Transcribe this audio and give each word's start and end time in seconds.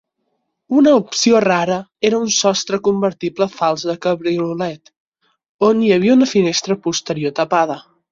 Una 0.75 0.91
opció 0.99 1.41
rara 1.43 1.75
era 2.09 2.21
un 2.27 2.31
sostre 2.35 2.79
convertible 2.87 3.47
fals 3.57 3.83
de 3.89 3.95
Cabriolet, 4.05 4.91
on 5.69 5.85
hi 5.85 5.93
havia 5.99 6.17
una 6.21 6.29
finestra 6.33 6.79
posterior 6.89 7.37
tapada. 7.43 7.77